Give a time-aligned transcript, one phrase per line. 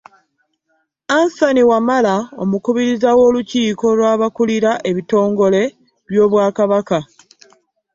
[1.19, 5.61] Anthony Wamala omukubiriza w’olukiiko lw’abakulira ebitongole
[6.09, 6.99] by’Obwakabaka.